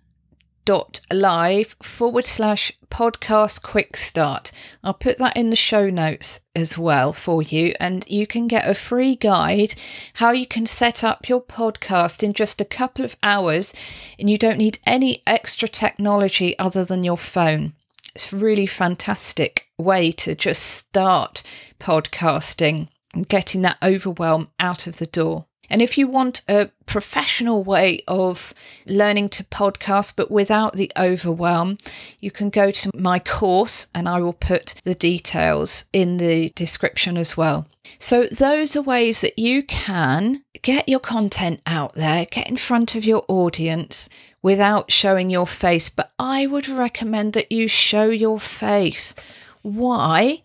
dot 0.65 1.01
live 1.11 1.75
forward 1.81 2.25
slash 2.25 2.71
podcast 2.89 3.61
quick 3.63 3.97
start. 3.97 4.51
I'll 4.83 4.93
put 4.93 5.17
that 5.17 5.35
in 5.35 5.49
the 5.49 5.55
show 5.55 5.89
notes 5.89 6.39
as 6.55 6.77
well 6.77 7.13
for 7.13 7.41
you, 7.41 7.73
and 7.79 8.07
you 8.07 8.27
can 8.27 8.47
get 8.47 8.69
a 8.69 8.73
free 8.73 9.15
guide 9.15 9.75
how 10.15 10.31
you 10.31 10.45
can 10.45 10.65
set 10.65 11.03
up 11.03 11.27
your 11.27 11.41
podcast 11.41 12.23
in 12.23 12.33
just 12.33 12.61
a 12.61 12.65
couple 12.65 13.03
of 13.03 13.17
hours, 13.23 13.73
and 14.19 14.29
you 14.29 14.37
don't 14.37 14.57
need 14.57 14.79
any 14.85 15.23
extra 15.25 15.67
technology 15.67 16.57
other 16.59 16.85
than 16.85 17.03
your 17.03 17.17
phone. 17.17 17.73
It's 18.15 18.31
a 18.31 18.37
really 18.37 18.67
fantastic 18.67 19.65
way 19.77 20.11
to 20.11 20.35
just 20.35 20.61
start 20.63 21.41
podcasting 21.79 22.89
and 23.13 23.27
getting 23.27 23.63
that 23.63 23.77
overwhelm 23.81 24.49
out 24.59 24.85
of 24.85 24.97
the 24.97 25.07
door. 25.07 25.45
And 25.73 25.81
if 25.81 25.97
you 25.97 26.07
want 26.07 26.43
a 26.47 26.69
professional 26.85 27.63
way 27.63 28.03
of 28.07 28.53
learning 28.85 29.29
to 29.29 29.43
podcast 29.43 30.13
but 30.15 30.29
without 30.29 30.75
the 30.75 30.91
overwhelm, 30.95 31.79
you 32.19 32.29
can 32.29 32.51
go 32.51 32.69
to 32.69 32.91
my 32.93 33.17
course 33.17 33.87
and 33.95 34.07
I 34.07 34.19
will 34.19 34.33
put 34.33 34.75
the 34.83 34.93
details 34.93 35.85
in 35.91 36.17
the 36.17 36.49
description 36.49 37.17
as 37.17 37.35
well. 37.35 37.65
So, 37.97 38.27
those 38.27 38.75
are 38.75 38.83
ways 38.83 39.21
that 39.21 39.39
you 39.39 39.63
can 39.63 40.43
get 40.61 40.87
your 40.87 40.99
content 40.99 41.59
out 41.65 41.95
there, 41.95 42.27
get 42.29 42.47
in 42.47 42.57
front 42.57 42.93
of 42.93 43.03
your 43.03 43.25
audience 43.27 44.09
without 44.43 44.91
showing 44.91 45.31
your 45.31 45.47
face. 45.47 45.89
But 45.89 46.11
I 46.19 46.45
would 46.45 46.69
recommend 46.69 47.33
that 47.33 47.51
you 47.51 47.67
show 47.67 48.11
your 48.11 48.39
face. 48.39 49.15
Why? 49.63 50.43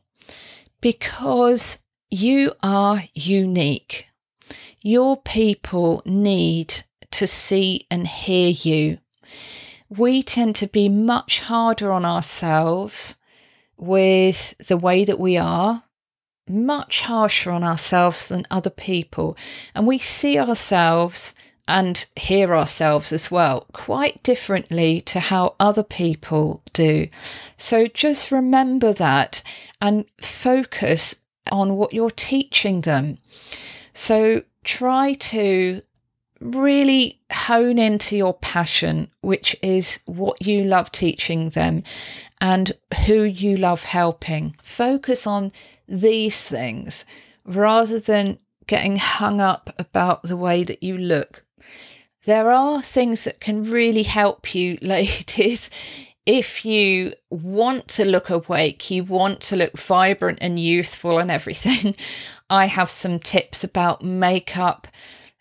Because 0.80 1.76
you 2.08 2.54
are 2.62 3.02
unique. 3.12 4.07
Your 4.88 5.18
people 5.18 6.00
need 6.07 6.73
to 7.11 7.26
see 7.26 7.87
and 7.90 8.07
hear 8.07 8.49
you. 8.49 8.97
We 9.90 10.23
tend 10.23 10.57
to 10.57 10.66
be 10.66 10.88
much 10.88 11.40
harder 11.40 11.92
on 11.92 12.07
ourselves 12.07 13.16
with 13.76 14.57
the 14.57 14.78
way 14.78 15.04
that 15.04 15.21
we 15.21 15.37
are, 15.37 15.83
much 16.49 17.02
harsher 17.02 17.50
on 17.50 17.64
ourselves 17.64 18.30
than 18.30 18.47
other 18.50 18.71
people. 18.71 19.37
And 19.75 19.87
we 19.87 19.99
see 19.99 20.38
ourselves 20.38 21.35
and 21.68 22.07
hear 22.16 22.57
ourselves 22.57 23.12
as 23.12 23.30
well 23.30 23.66
quite 23.75 24.23
differently 24.23 25.02
to 25.02 25.21
how 25.21 25.54
other 25.61 25.83
people 25.83 26.62
do. 26.73 27.09
So 27.59 27.88
just 27.88 28.33
remember 28.33 28.95
that 28.95 29.42
and 29.83 30.07
focus 30.23 31.16
on 31.52 31.76
what 31.76 31.92
you're 31.92 32.11
teaching 32.11 32.80
them. 32.80 33.18
So 33.92 34.45
try 34.64 35.14
to 35.14 35.82
really 36.40 37.20
hone 37.32 37.78
into 37.78 38.16
your 38.16 38.34
passion, 38.34 39.10
which 39.20 39.56
is 39.62 40.00
what 40.06 40.46
you 40.46 40.64
love 40.64 40.92
teaching 40.92 41.50
them 41.50 41.82
and 42.40 42.72
who 43.06 43.22
you 43.22 43.56
love 43.56 43.84
helping. 43.84 44.56
Focus 44.62 45.26
on 45.26 45.52
these 45.88 46.42
things 46.42 47.04
rather 47.44 47.98
than 47.98 48.38
getting 48.66 48.96
hung 48.96 49.40
up 49.40 49.74
about 49.78 50.22
the 50.22 50.36
way 50.36 50.62
that 50.62 50.82
you 50.82 50.96
look. 50.96 51.44
There 52.24 52.52
are 52.52 52.82
things 52.82 53.24
that 53.24 53.40
can 53.40 53.64
really 53.64 54.02
help 54.02 54.54
you, 54.54 54.78
ladies, 54.82 55.70
if 56.26 56.62
you 56.62 57.14
want 57.30 57.88
to 57.88 58.04
look 58.04 58.28
awake, 58.28 58.90
you 58.90 59.02
want 59.02 59.40
to 59.40 59.56
look 59.56 59.78
vibrant 59.78 60.38
and 60.42 60.60
youthful 60.60 61.18
and 61.18 61.30
everything. 61.30 61.96
I 62.50 62.66
have 62.66 62.90
some 62.90 63.18
tips 63.18 63.64
about 63.64 64.02
makeup. 64.02 64.88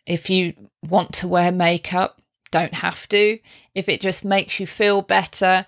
If 0.06 0.30
you 0.30 0.54
want 0.88 1.14
to 1.14 1.28
wear 1.28 1.52
makeup, 1.52 2.22
don't 2.52 2.74
have 2.74 3.08
to. 3.10 3.40
If 3.76 3.90
it 3.90 4.02
just 4.02 4.24
makes 4.26 4.60
you 4.60 4.68
feel 4.68 5.02
better, 5.02 5.66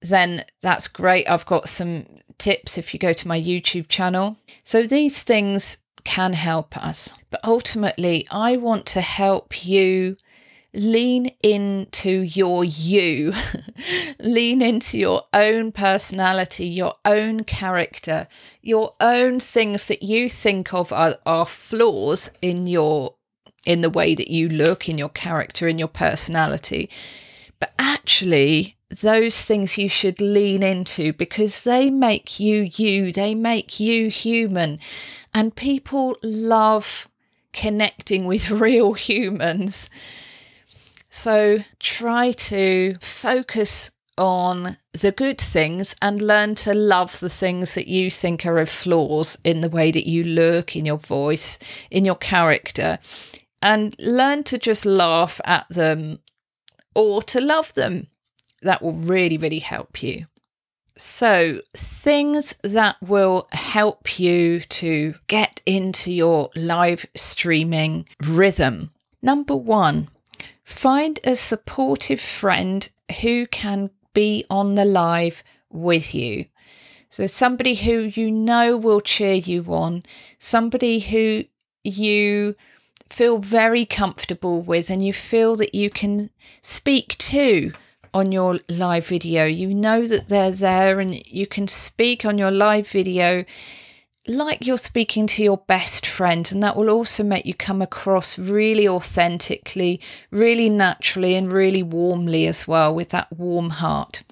then 0.00 0.44
that's 0.62 0.88
great. 0.88 1.28
I've 1.28 1.46
got 1.46 1.68
some 1.68 2.06
tips 2.38 2.78
if 2.78 2.92
you 2.92 3.00
go 3.00 3.12
to 3.12 3.28
my 3.28 3.40
YouTube 3.40 3.88
channel. 3.88 4.36
So 4.62 4.84
these 4.84 5.22
things 5.22 5.78
can 6.04 6.34
help 6.34 6.76
us. 6.76 7.14
But 7.30 7.40
ultimately, 7.42 8.26
I 8.30 8.56
want 8.56 8.86
to 8.86 9.00
help 9.00 9.64
you 9.64 10.16
lean 10.74 11.30
into 11.42 12.10
your 12.10 12.64
you, 12.64 13.32
lean 14.18 14.60
into 14.60 14.98
your 14.98 15.22
own 15.32 15.72
personality, 15.72 16.66
your 16.66 16.94
own 17.04 17.44
character, 17.44 18.26
your 18.60 18.94
own 19.00 19.40
things 19.40 19.86
that 19.86 20.02
you 20.02 20.28
think 20.28 20.74
of 20.74 20.92
are, 20.92 21.16
are 21.24 21.46
flaws 21.46 22.30
in 22.42 22.66
your 22.66 23.14
in 23.66 23.80
the 23.80 23.90
way 23.90 24.14
that 24.14 24.28
you 24.28 24.46
look, 24.48 24.90
in 24.90 24.98
your 24.98 25.08
character, 25.08 25.66
in 25.66 25.78
your 25.78 25.88
personality. 25.88 26.90
But 27.58 27.72
actually, 27.78 28.76
those 28.90 29.40
things 29.40 29.78
you 29.78 29.88
should 29.88 30.20
lean 30.20 30.62
into 30.62 31.12
because 31.14 31.64
they 31.64 31.88
make 31.88 32.38
you 32.38 32.70
you, 32.74 33.10
they 33.10 33.34
make 33.34 33.80
you 33.80 34.10
human. 34.10 34.78
And 35.32 35.56
people 35.56 36.16
love 36.22 37.08
connecting 37.52 38.26
with 38.26 38.50
real 38.50 38.92
humans. 38.92 39.88
So 41.16 41.60
try 41.78 42.32
to 42.32 42.96
focus 43.00 43.92
on 44.18 44.76
the 44.92 45.12
good 45.12 45.40
things 45.40 45.94
and 46.02 46.20
learn 46.20 46.56
to 46.56 46.74
love 46.74 47.20
the 47.20 47.30
things 47.30 47.76
that 47.76 47.86
you 47.86 48.10
think 48.10 48.44
are 48.44 48.58
of 48.58 48.68
flaws 48.68 49.38
in 49.44 49.60
the 49.60 49.68
way 49.68 49.92
that 49.92 50.08
you 50.08 50.24
look, 50.24 50.74
in 50.74 50.84
your 50.84 50.98
voice, 50.98 51.60
in 51.88 52.04
your 52.04 52.16
character, 52.16 52.98
and 53.62 53.94
learn 54.00 54.42
to 54.42 54.58
just 54.58 54.84
laugh 54.84 55.40
at 55.44 55.68
them 55.68 56.18
or 56.96 57.22
to 57.22 57.40
love 57.40 57.72
them. 57.74 58.08
That 58.62 58.82
will 58.82 58.92
really, 58.92 59.38
really 59.38 59.60
help 59.60 60.02
you. 60.02 60.26
So, 60.98 61.60
things 61.76 62.56
that 62.64 62.96
will 63.00 63.46
help 63.52 64.18
you 64.18 64.60
to 64.60 65.14
get 65.28 65.62
into 65.64 66.12
your 66.12 66.50
live 66.56 67.06
streaming 67.14 68.08
rhythm. 68.20 68.90
Number 69.22 69.54
one, 69.54 70.08
Find 70.64 71.20
a 71.24 71.36
supportive 71.36 72.20
friend 72.20 72.88
who 73.20 73.46
can 73.46 73.90
be 74.14 74.44
on 74.48 74.74
the 74.74 74.84
live 74.84 75.42
with 75.70 76.14
you. 76.14 76.46
So, 77.10 77.26
somebody 77.26 77.74
who 77.74 78.10
you 78.12 78.30
know 78.30 78.76
will 78.76 79.00
cheer 79.00 79.34
you 79.34 79.64
on, 79.68 80.02
somebody 80.38 80.98
who 80.98 81.44
you 81.84 82.56
feel 83.08 83.38
very 83.38 83.84
comfortable 83.84 84.62
with 84.62 84.90
and 84.90 85.04
you 85.04 85.12
feel 85.12 85.54
that 85.56 85.74
you 85.74 85.90
can 85.90 86.30
speak 86.62 87.16
to 87.18 87.72
on 88.12 88.32
your 88.32 88.58
live 88.68 89.06
video. 89.06 89.44
You 89.44 89.74
know 89.74 90.06
that 90.06 90.28
they're 90.28 90.50
there 90.50 90.98
and 91.00 91.14
you 91.26 91.46
can 91.46 91.68
speak 91.68 92.24
on 92.24 92.38
your 92.38 92.50
live 92.50 92.88
video 92.88 93.44
like 94.26 94.66
you're 94.66 94.78
speaking 94.78 95.26
to 95.28 95.42
your 95.42 95.58
best 95.58 96.06
friend, 96.06 96.50
and 96.50 96.62
that 96.62 96.76
will 96.76 96.90
also 96.90 97.22
make 97.22 97.46
you 97.46 97.54
come 97.54 97.82
across 97.82 98.38
really 98.38 98.88
authentically, 98.88 100.00
really 100.30 100.70
naturally, 100.70 101.34
and 101.34 101.52
really 101.52 101.82
warmly 101.82 102.46
as 102.46 102.66
well 102.66 102.94
with 102.94 103.10
that 103.10 103.30
warm 103.36 103.70
heart. 103.70 104.22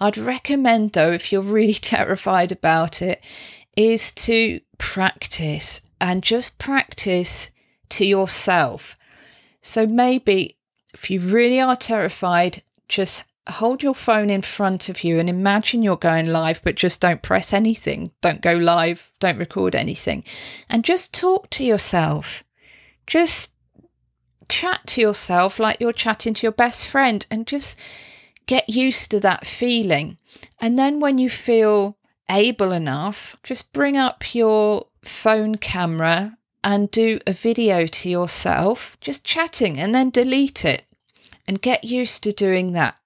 I'd 0.00 0.18
recommend, 0.18 0.92
though, 0.92 1.12
if 1.12 1.32
you're 1.32 1.42
really 1.58 1.74
terrified 1.74 2.52
about 2.52 3.02
it, 3.02 3.22
is 3.76 4.12
to 4.12 4.60
practice 4.78 5.80
and 6.00 6.22
just 6.22 6.58
practice 6.58 7.50
to 7.90 8.04
yourself. 8.04 8.96
So 9.62 9.86
maybe 9.86 10.56
if 10.94 11.10
you 11.10 11.20
really 11.20 11.60
are 11.60 11.76
terrified, 11.76 12.62
just 12.88 13.24
hold 13.48 13.82
your 13.82 13.94
phone 13.94 14.28
in 14.28 14.42
front 14.42 14.88
of 14.88 15.04
you 15.04 15.18
and 15.18 15.28
imagine 15.28 15.82
you're 15.82 15.96
going 15.96 16.26
live, 16.26 16.60
but 16.62 16.74
just 16.74 17.00
don't 17.00 17.22
press 17.22 17.52
anything. 17.52 18.10
Don't 18.20 18.40
go 18.40 18.54
live, 18.54 19.12
don't 19.20 19.38
record 19.38 19.74
anything. 19.74 20.24
And 20.68 20.84
just 20.84 21.14
talk 21.14 21.48
to 21.50 21.64
yourself. 21.64 22.42
Just 23.06 23.50
chat 24.48 24.86
to 24.86 25.00
yourself 25.00 25.58
like 25.58 25.80
you're 25.80 25.92
chatting 25.92 26.34
to 26.34 26.42
your 26.42 26.52
best 26.52 26.86
friend 26.86 27.24
and 27.30 27.46
just 27.46 27.76
get 28.46 28.68
used 28.68 29.10
to 29.10 29.20
that 29.20 29.46
feeling. 29.46 30.18
And 30.60 30.78
then 30.78 31.00
when 31.00 31.18
you 31.18 31.30
feel 31.30 31.96
able 32.28 32.72
enough, 32.72 33.36
just 33.42 33.72
bring 33.72 33.96
up 33.96 34.34
your 34.34 34.86
phone 35.02 35.56
camera 35.56 36.36
and 36.64 36.90
do 36.90 37.20
a 37.26 37.32
video 37.32 37.86
to 37.86 38.08
yourself, 38.08 38.96
just 39.00 39.24
chatting, 39.24 39.78
and 39.78 39.94
then 39.94 40.10
delete 40.10 40.64
it. 40.64 40.84
And 41.48 41.62
get 41.62 41.84
used 41.84 42.24
to 42.24 42.32
doing 42.32 42.72
that 42.72 42.98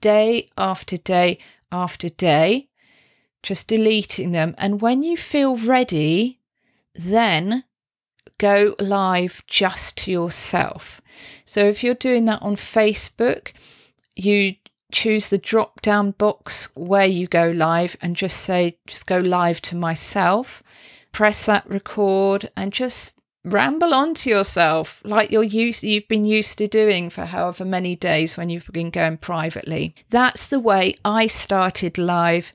day 0.00 0.50
after 0.56 0.96
day 0.96 1.38
after 1.72 2.08
day, 2.08 2.68
just 3.42 3.66
deleting 3.66 4.32
them. 4.32 4.54
And 4.58 4.80
when 4.80 5.02
you 5.02 5.16
feel 5.16 5.56
ready, 5.56 6.40
then 6.94 7.64
go 8.38 8.74
live 8.78 9.42
just 9.46 9.96
to 9.98 10.10
yourself. 10.10 11.00
So 11.44 11.66
if 11.66 11.84
you're 11.84 11.94
doing 11.94 12.24
that 12.26 12.42
on 12.42 12.56
Facebook, 12.56 13.52
you 14.16 14.56
choose 14.92 15.28
the 15.28 15.38
drop 15.38 15.80
down 15.82 16.12
box 16.12 16.68
where 16.74 17.06
you 17.06 17.26
go 17.26 17.48
live 17.48 17.96
and 18.00 18.16
just 18.16 18.38
say, 18.38 18.76
just 18.86 19.06
go 19.06 19.18
live 19.18 19.60
to 19.62 19.76
myself. 19.76 20.62
Press 21.12 21.46
that 21.46 21.68
record 21.68 22.50
and 22.56 22.72
just 22.72 23.12
ramble 23.44 23.94
on 23.94 24.12
to 24.12 24.28
yourself 24.28 25.00
like 25.02 25.30
you're 25.30 25.42
used 25.42 25.82
you've 25.82 26.06
been 26.08 26.24
used 26.24 26.58
to 26.58 26.66
doing 26.66 27.08
for 27.08 27.24
however 27.24 27.64
many 27.64 27.96
days 27.96 28.36
when 28.36 28.50
you've 28.50 28.68
been 28.72 28.90
going 28.90 29.16
privately. 29.16 29.94
That's 30.10 30.46
the 30.46 30.60
way 30.60 30.94
I 31.04 31.26
started 31.26 31.96
live 31.96 32.52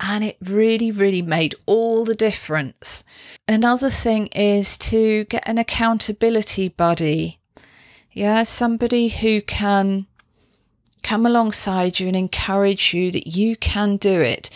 and 0.00 0.22
it 0.22 0.36
really, 0.40 0.90
really 0.90 1.22
made 1.22 1.54
all 1.66 2.04
the 2.04 2.14
difference. 2.14 3.02
Another 3.46 3.90
thing 3.90 4.28
is 4.28 4.78
to 4.78 5.24
get 5.24 5.42
an 5.46 5.58
accountability 5.58 6.68
buddy. 6.68 7.40
Yeah, 8.12 8.44
somebody 8.44 9.08
who 9.08 9.42
can 9.42 10.06
come 11.02 11.26
alongside 11.26 11.98
you 11.98 12.06
and 12.08 12.16
encourage 12.16 12.94
you 12.94 13.10
that 13.10 13.26
you 13.26 13.56
can 13.56 13.96
do 13.96 14.20
it. 14.20 14.50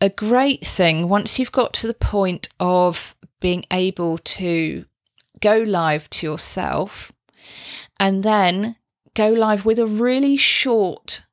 A 0.00 0.08
great 0.08 0.66
thing 0.66 1.08
once 1.08 1.38
you've 1.38 1.52
got 1.52 1.72
to 1.74 1.86
the 1.86 1.94
point 1.94 2.48
of 2.60 3.13
being 3.44 3.66
able 3.70 4.16
to 4.16 4.86
go 5.38 5.58
live 5.58 6.08
to 6.08 6.26
yourself 6.26 7.12
and 8.00 8.22
then 8.22 8.74
go 9.12 9.28
live 9.28 9.66
with 9.66 9.78
a 9.78 9.84
really 9.86 10.34
short 10.34 11.26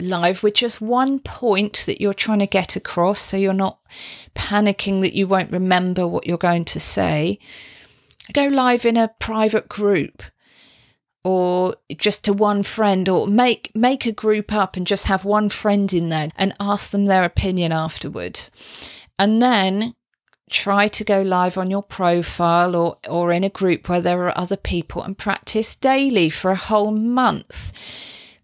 live 0.00 0.42
with 0.42 0.54
just 0.54 0.80
one 0.80 1.18
point 1.18 1.84
that 1.84 2.00
you're 2.00 2.14
trying 2.14 2.38
to 2.38 2.46
get 2.46 2.76
across 2.76 3.20
so 3.20 3.36
you're 3.36 3.52
not 3.52 3.78
panicking 4.34 5.02
that 5.02 5.12
you 5.12 5.28
won't 5.28 5.52
remember 5.52 6.06
what 6.06 6.26
you're 6.26 6.38
going 6.38 6.64
to 6.64 6.80
say. 6.80 7.38
Go 8.32 8.46
live 8.46 8.86
in 8.86 8.96
a 8.96 9.12
private 9.18 9.68
group 9.68 10.22
or 11.24 11.76
just 11.94 12.24
to 12.24 12.32
one 12.32 12.62
friend 12.62 13.06
or 13.06 13.26
make 13.26 13.70
make 13.74 14.06
a 14.06 14.12
group 14.12 14.50
up 14.50 14.78
and 14.78 14.86
just 14.86 15.04
have 15.08 15.26
one 15.26 15.50
friend 15.50 15.92
in 15.92 16.08
there 16.08 16.30
and 16.36 16.54
ask 16.58 16.90
them 16.90 17.04
their 17.04 17.22
opinion 17.22 17.70
afterwards 17.70 18.50
and 19.18 19.42
then 19.42 19.94
try 20.50 20.88
to 20.88 21.04
go 21.04 21.22
live 21.22 21.56
on 21.56 21.70
your 21.70 21.82
profile 21.82 22.76
or 22.76 22.98
or 23.08 23.32
in 23.32 23.44
a 23.44 23.48
group 23.48 23.88
where 23.88 24.00
there 24.00 24.26
are 24.26 24.38
other 24.38 24.56
people 24.56 25.02
and 25.02 25.16
practice 25.16 25.74
daily 25.76 26.30
for 26.30 26.50
a 26.50 26.56
whole 26.56 26.92
month. 26.92 27.72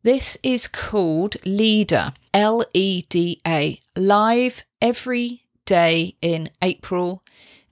This 0.02 0.38
is 0.42 0.66
called 0.66 1.36
LEDA 1.44 2.14
l 2.32 2.64
e 2.72 3.02
d 3.08 3.40
a 3.46 3.78
live 3.96 4.64
every 4.80 5.44
day 5.70 6.16
in 6.20 6.50
april 6.60 7.22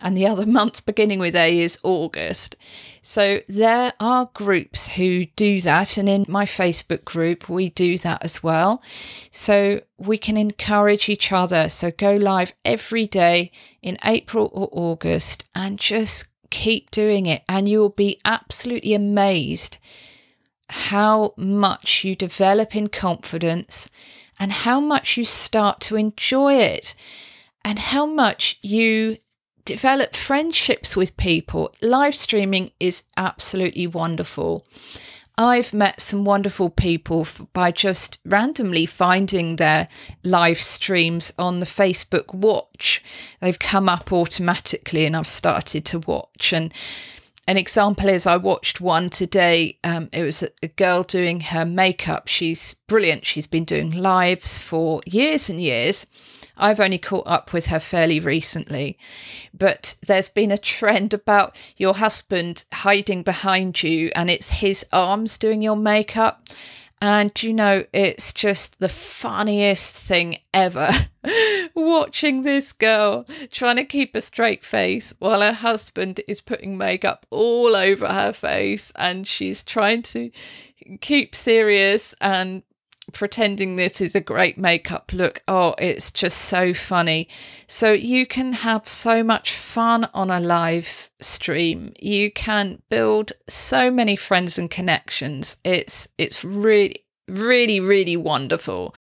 and 0.01 0.17
the 0.17 0.27
other 0.27 0.47
month 0.59 0.87
beginning 0.87 1.19
with 1.19 1.35
A 1.35 1.61
is 1.61 1.79
August. 1.83 2.57
So 3.03 3.41
there 3.49 3.93
are 3.99 4.31
groups 4.35 4.89
who 4.89 5.27
do 5.37 5.61
that, 5.61 5.97
and 5.97 6.09
in 6.09 6.25
my 6.29 6.45
Facebook 6.45 7.05
group, 7.05 7.49
we 7.49 7.71
do 7.71 7.99
that 7.99 8.23
as 8.23 8.43
well. 8.43 8.83
So 9.31 9.81
we 9.97 10.19
can 10.19 10.37
encourage 10.37 11.09
each 11.09 11.33
other. 11.33 11.69
So 11.69 11.91
go 11.91 12.17
live 12.17 12.53
every 12.65 13.07
day 13.07 13.51
in 13.83 13.99
April 14.05 14.51
or 14.53 14.69
August 14.73 15.45
and 15.55 15.79
just 15.79 16.29
keep 16.51 16.91
doing 16.91 17.27
it, 17.27 17.43
and 17.49 17.69
you 17.69 17.81
will 17.81 17.89
be 17.89 18.21
absolutely 18.25 18.95
amazed 18.95 19.79
how 20.71 21.33
much 21.37 22.05
you 22.05 22.15
develop 22.15 22.77
in 22.77 22.89
confidence 22.89 23.89
and 24.39 24.53
how 24.53 24.81
much 24.81 25.17
you 25.17 25.25
start 25.25 25.81
to 25.81 25.97
enjoy 25.97 26.55
it 26.55 26.95
and 27.69 27.79
how 27.79 28.07
much 28.07 28.57
you 28.63 29.19
develop 29.67 30.17
friendships 30.17 30.97
with 30.97 31.19
people. 31.19 31.71
Live 31.83 32.15
streaming 32.15 32.71
is 32.81 33.03
absolutely 33.19 33.87
wonderful. 33.87 34.67
I've 35.37 35.75
met 35.75 36.01
some 36.01 36.25
wonderful 36.25 36.71
people 36.71 37.29
by 37.53 37.73
just 37.73 38.21
randomly 38.25 38.87
finding 38.87 39.57
their 39.57 39.87
live 40.25 40.63
streams 40.63 41.31
on 41.39 41.61
the 41.61 41.67
Facebook 41.67 42.33
Watch. 42.33 43.03
They've 43.43 43.59
come 43.59 43.87
up 43.87 44.15
automatically 44.15 45.05
and 45.05 45.15
I've 45.15 45.29
started 45.29 45.85
to 45.85 45.99
watch. 45.99 46.55
And 46.55 46.73
an 47.47 47.59
example 47.59 48.09
is 48.09 48.27
I 48.27 48.39
watched 48.39 48.81
one 48.81 49.11
today. 49.11 49.79
Um, 49.85 50.09
it 50.15 50.23
was 50.23 50.43
a 50.63 50.69
girl 50.69 51.03
doing 51.03 51.41
her 51.41 51.67
makeup. 51.67 52.29
She's 52.29 52.73
brilliant. 52.87 53.27
She's 53.27 53.47
been 53.47 53.65
doing 53.65 53.91
lives 53.91 54.59
for 54.59 55.03
years 55.05 55.51
and 55.51 55.61
years. 55.61 56.07
I've 56.59 56.81
only 56.81 56.99
caught 56.99 57.27
up 57.27 57.53
with 57.53 57.67
her 57.67 57.79
fairly 57.79 58.21
recently, 58.21 58.99
but 59.57 59.97
there's 60.07 60.29
been 60.29 60.51
a 60.51 60.59
trend 60.59 61.15
about 61.15 61.57
your 61.77 61.95
husband 61.95 62.65
hiding 62.73 63.23
behind 63.23 63.83
you 63.83 64.11
and 64.15 64.29
it's 64.29 64.51
his 64.51 64.85
arms 64.93 65.39
doing 65.39 65.63
your 65.63 65.77
makeup. 65.77 66.49
And 67.01 67.41
you 67.43 67.53
know, 67.53 67.85
it's 67.93 68.33
just 68.33 68.81
the 68.81 68.89
funniest 68.89 69.95
thing 69.95 70.39
ever 70.53 70.91
watching 71.75 72.43
this 72.43 72.73
girl 72.73 73.25
trying 73.53 73.77
to 73.77 73.85
keep 73.85 74.17
a 74.17 74.21
straight 74.21 74.65
face 74.65 75.15
while 75.21 75.41
her 75.41 75.53
husband 75.53 76.21
is 76.27 76.41
putting 76.41 76.77
makeup 76.77 77.25
all 77.31 77.77
over 77.77 78.09
her 78.09 78.33
face 78.33 78.93
and 78.97 79.29
she's 79.29 79.63
trying 79.63 80.03
to 80.03 80.31
keep 81.01 81.35
serious 81.35 82.15
and 82.21 82.63
pretending 83.13 83.77
this 83.77 84.01
is 84.01 84.15
a 84.15 84.21
great 84.21 84.59
makeup 84.59 85.13
look. 85.13 85.43
Oh, 85.49 85.75
it's 85.79 86.11
just 86.11 86.39
so 86.39 86.75
funny. 86.75 87.29
So 87.67 87.93
you 87.93 88.27
can 88.27 88.53
have 88.53 88.89
so 88.89 89.23
much 89.23 89.55
fun 89.55 90.09
on 90.15 90.31
a 90.31 90.41
live 90.41 91.11
stream. 91.21 91.93
You 91.99 92.31
can 92.31 92.83
build 92.89 93.33
so 93.49 93.91
many 93.91 94.17
friends 94.17 94.59
and 94.59 94.71
connections. 94.71 95.57
It's 95.65 96.09
it's 96.19 96.45
really 96.45 97.05
really 97.29 97.81
really 97.81 98.17
wonderful. 98.17 98.95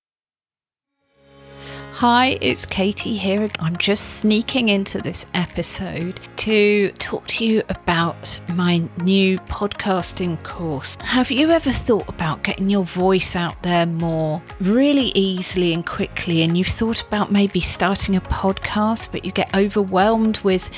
Hi, 1.98 2.38
it's 2.40 2.64
Katy 2.64 3.16
here. 3.16 3.48
I'm 3.58 3.76
just 3.76 4.20
sneaking 4.20 4.68
into 4.68 5.02
this 5.02 5.26
episode 5.34 6.20
to 6.37 6.92
talk 6.92 7.26
to 7.26 7.44
you 7.44 7.64
about 7.70 8.38
my 8.54 8.88
new 9.02 9.37
podcasting 9.38 10.40
course. 10.44 10.96
Have 11.00 11.32
you 11.32 11.50
ever 11.50 11.72
thought 11.72 12.08
about 12.08 12.44
getting 12.44 12.70
your 12.70 12.84
voice 12.84 13.34
out 13.34 13.61
there 13.64 13.84
more 13.84 14.40
really 14.61 15.11
easily 15.16 15.74
and 15.74 15.84
quickly? 15.84 16.42
And 16.42 16.56
you've 16.56 16.68
thought 16.68 17.02
about 17.02 17.32
maybe 17.32 17.58
starting 17.58 18.14
a 18.14 18.20
podcast, 18.20 19.11
but 19.11 19.24
you 19.24 19.32
get 19.32 19.52
overwhelmed 19.52 20.38
with 20.42 20.70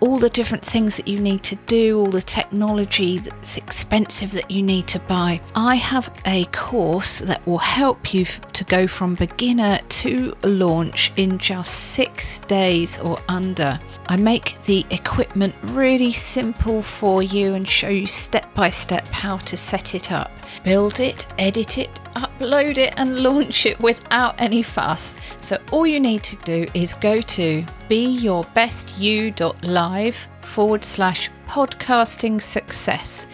all 0.00 0.18
the 0.18 0.30
different 0.30 0.64
things 0.64 0.96
that 0.96 1.08
you 1.08 1.18
need 1.18 1.42
to 1.44 1.56
do, 1.66 1.98
all 1.98 2.10
the 2.10 2.22
technology 2.22 3.18
that's 3.18 3.56
expensive 3.56 4.32
that 4.32 4.50
you 4.50 4.62
need 4.62 4.86
to 4.88 4.98
buy, 5.00 5.40
I 5.54 5.76
have 5.76 6.10
a 6.26 6.44
course 6.46 7.20
that 7.20 7.46
will 7.46 7.58
help 7.58 8.12
you 8.12 8.24
to 8.24 8.64
go 8.64 8.86
from 8.86 9.14
beginner 9.14 9.78
to 9.78 10.34
launch 10.42 11.12
in 11.16 11.38
just 11.38 11.72
six 11.94 12.40
days 12.40 12.98
or 12.98 13.18
under. 13.28 13.78
I 14.06 14.16
make 14.16 14.62
the 14.64 14.84
equipment 14.90 15.54
really 15.62 16.12
simple 16.12 16.82
for 16.82 17.22
you 17.22 17.54
and 17.54 17.68
show 17.68 17.88
you 17.88 18.06
step 18.06 18.52
by 18.54 18.70
step 18.70 19.06
how 19.08 19.38
to 19.38 19.56
set 19.56 19.94
it 19.94 20.12
up. 20.12 20.30
Build 20.62 21.00
it, 21.00 21.26
edit 21.38 21.78
it, 21.78 22.00
upload 22.16 22.78
it, 22.78 22.94
and 22.96 23.20
launch 23.20 23.66
it 23.66 23.78
without 23.80 24.40
any 24.40 24.62
fuss. 24.62 25.14
So, 25.40 25.58
all 25.70 25.86
you 25.86 26.00
need 26.00 26.24
to 26.24 26.34
do 26.44 26.66
is 26.74 26.94
go 26.94 27.20
to 27.20 27.62
beyourbestYou.live 27.88 30.28
forward 30.40 30.84
slash 30.84 31.30
podcasting 31.46 32.42
success. 32.42 33.28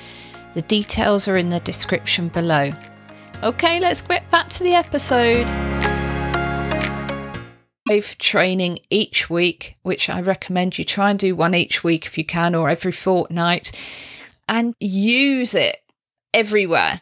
The 0.52 0.62
details 0.62 1.28
are 1.28 1.36
in 1.36 1.48
the 1.48 1.60
description 1.60 2.26
below. 2.28 2.72
Okay, 3.42 3.80
let's 3.80 4.02
get 4.02 4.30
back 4.30 4.50
to 4.50 4.62
the 4.62 4.74
episode. 4.74 5.48
Live 7.88 8.16
training 8.18 8.78
each 8.90 9.28
week, 9.28 9.76
which 9.82 10.08
I 10.08 10.20
recommend 10.20 10.78
you 10.78 10.84
try 10.84 11.10
and 11.10 11.18
do 11.18 11.34
one 11.34 11.52
each 11.54 11.82
week 11.82 12.06
if 12.06 12.16
you 12.16 12.24
can, 12.24 12.54
or 12.54 12.70
every 12.70 12.92
fortnight, 12.92 13.72
and 14.48 14.76
use 14.78 15.54
it 15.54 15.78
everywhere. 16.32 17.00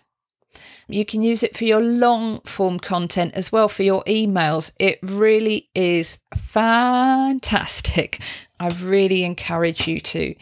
You 0.93 1.05
can 1.05 1.23
use 1.23 1.43
it 1.43 1.57
for 1.57 1.65
your 1.65 1.81
long 1.81 2.41
form 2.41 2.79
content 2.79 3.35
as 3.35 3.53
well, 3.53 3.69
for 3.69 3.83
your 3.83 4.05
emails. 4.05 4.73
It 4.79 4.99
really 5.03 5.69
is 5.75 6.19
fantastic. 6.35 8.21
I 8.59 8.69
really 8.69 9.25
encourage 9.25 9.87
you 9.87 10.01
to 10.01 10.35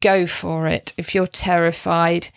go 0.00 0.26
for 0.26 0.66
it. 0.66 0.92
If 0.96 1.14
you're 1.14 1.26
terrified, 1.26 2.28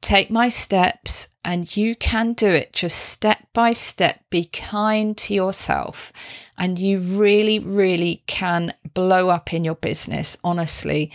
take 0.00 0.30
my 0.30 0.48
steps 0.48 1.28
and 1.44 1.76
you 1.76 1.94
can 1.94 2.32
do 2.32 2.48
it 2.48 2.72
just 2.72 2.98
step 2.98 3.46
by 3.52 3.72
step. 3.72 4.20
Be 4.30 4.44
kind 4.44 5.16
to 5.18 5.34
yourself, 5.34 6.12
and 6.56 6.78
you 6.78 6.98
really, 6.98 7.58
really 7.58 8.22
can 8.26 8.74
blow 8.94 9.28
up 9.28 9.52
in 9.52 9.64
your 9.64 9.74
business, 9.74 10.36
honestly. 10.44 11.10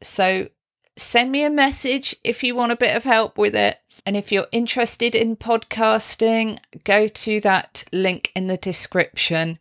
So, 0.00 0.48
send 0.96 1.32
me 1.32 1.44
a 1.44 1.50
message 1.50 2.14
if 2.22 2.42
you 2.42 2.54
want 2.54 2.72
a 2.72 2.76
bit 2.76 2.96
of 2.96 3.04
help 3.04 3.36
with 3.36 3.54
it. 3.54 3.78
And 4.08 4.16
if 4.16 4.32
you're 4.32 4.46
interested 4.52 5.14
in 5.14 5.36
podcasting, 5.36 6.60
go 6.84 7.08
to 7.08 7.40
that 7.40 7.84
link 7.92 8.32
in 8.34 8.46
the 8.46 8.56
description. 8.56 9.58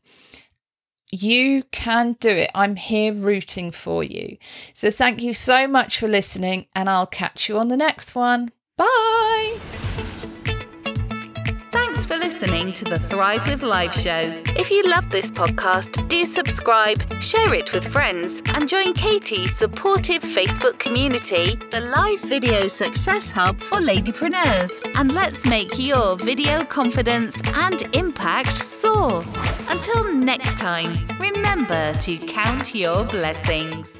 You 1.12 1.64
can 1.74 2.14
do 2.22 2.30
it. 2.30 2.52
I'm 2.56 2.78
here 2.78 3.12
rooting 3.12 3.72
for 3.72 4.06
you. 4.06 4.38
So 4.72 4.90
thank 4.90 5.22
you 5.22 5.34
so 5.34 5.68
much 5.68 6.00
for 6.00 6.08
listening, 6.08 6.68
and 6.74 6.90
I'll 6.90 7.08
catch 7.08 7.50
you 7.50 7.58
on 7.58 7.68
the 7.68 7.76
next 7.76 8.16
one. 8.16 8.54
Bye. 8.78 9.77
Listening 12.40 12.72
to 12.74 12.86
the 12.86 13.00
Thrive 13.00 13.50
with 13.50 13.64
Live 13.64 13.96
show. 13.96 14.44
If 14.56 14.70
you 14.70 14.84
love 14.84 15.10
this 15.10 15.32
podcast, 15.32 16.08
do 16.08 16.24
subscribe, 16.24 17.02
share 17.20 17.52
it 17.56 17.74
with 17.74 17.88
friends, 17.88 18.44
and 18.54 18.70
join 18.70 18.94
Katy's 18.94 19.58
supportive 19.58 20.22
Facebook 20.22 20.78
community, 20.78 21.56
the 21.72 21.80
Live 21.80 22.22
Video 22.30 22.68
Success 22.68 23.32
Hub 23.32 23.60
for 23.60 23.80
Ladypreneurs. 23.80 24.72
And 24.94 25.16
let's 25.16 25.48
make 25.48 25.80
your 25.80 26.16
video 26.16 26.64
confidence 26.64 27.42
and 27.56 27.82
impact 27.96 28.50
soar. 28.50 29.24
Until 29.70 30.14
next 30.14 30.60
time, 30.60 30.94
remember 31.20 31.94
to 31.94 32.18
count 32.18 32.76
your 32.76 33.04
blessings. 33.06 33.98